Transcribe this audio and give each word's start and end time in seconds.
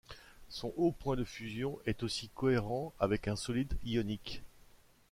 Son 0.49 0.73
haut 0.77 0.91
point 0.93 1.15
de 1.15 1.23
fusion 1.23 1.77
est 1.85 2.01
aussi 2.01 2.29
cohérent 2.29 2.91
avec 2.99 3.27
un 3.27 3.35
solide 3.35 3.77
ionique. 3.85 4.41